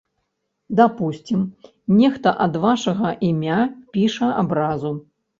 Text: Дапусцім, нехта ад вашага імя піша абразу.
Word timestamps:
Дапусцім, 0.77 1.41
нехта 1.99 2.29
ад 2.45 2.57
вашага 2.63 3.11
імя 3.27 3.59
піша 3.99 4.31
абразу. 4.43 4.91